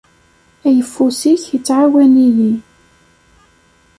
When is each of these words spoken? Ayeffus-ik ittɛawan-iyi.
Ayeffus-ik 0.67 1.43
ittɛawan-iyi. 1.57 2.51